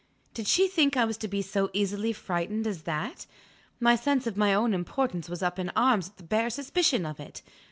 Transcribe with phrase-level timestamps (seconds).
[0.33, 3.27] Did she think I was to be so easily frightened as that?
[3.79, 7.19] My sense of my own importance was up in arms at the bare suspicion of
[7.19, 7.43] it!